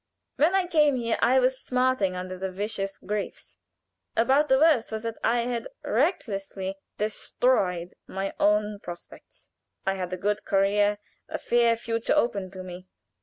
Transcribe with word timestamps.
When 0.37 0.55
I 0.55 0.65
came 0.65 0.95
here, 0.95 1.19
I 1.21 1.37
was 1.37 1.59
smarting 1.61 2.15
under 2.15 2.35
various 2.35 2.97
griefs; 2.97 3.57
about 4.17 4.49
the 4.49 4.57
worst 4.57 4.91
was 4.91 5.03
that 5.03 5.19
I 5.23 5.41
had 5.41 5.67
recklessly 5.83 6.75
destroyed 6.97 7.93
my 8.07 8.33
own 8.39 8.79
prospects. 8.79 9.47
I 9.85 9.93
had 9.93 10.11
a 10.11 10.17
good 10.17 10.43
career 10.43 10.97
a 11.29 11.37
fair 11.37 11.77
future 11.77 12.13
open 12.15 12.49
to 12.49 12.63
me. 12.63 12.87